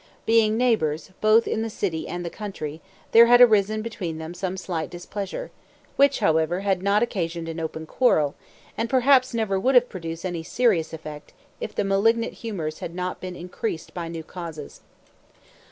[0.25, 4.57] Being neighbors, both in the city and the country, there had arisen between them some
[4.57, 5.51] slight displeasure,
[5.95, 8.33] which, however, had not occasioned an open quarrel,
[8.75, 13.21] and perhaps never would have produced any serious effect if the malignant humors had not
[13.21, 14.81] been increased by new causes.